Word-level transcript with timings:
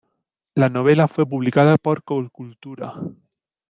La 0.55 0.67
novela 0.67 1.07
fue 1.07 1.27
publicada 1.27 1.77
por 1.77 2.03
Colcultura. 2.03 2.95